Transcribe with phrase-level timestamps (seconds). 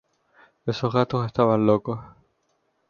[0.65, 1.99] Esos gatos estaban locos.